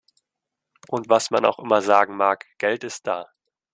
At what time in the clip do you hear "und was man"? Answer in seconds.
0.87-1.45